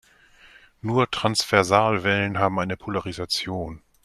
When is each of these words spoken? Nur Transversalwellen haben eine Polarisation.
Nur 0.81 1.11
Transversalwellen 1.11 2.39
haben 2.39 2.57
eine 2.59 2.75
Polarisation. 2.75 3.83